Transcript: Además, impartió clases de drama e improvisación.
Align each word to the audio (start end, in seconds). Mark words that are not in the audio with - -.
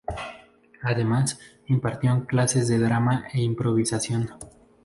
Además, 0.81 1.39
impartió 1.67 2.25
clases 2.25 2.67
de 2.67 2.79
drama 2.79 3.25
e 3.33 3.41
improvisación. 3.43 4.31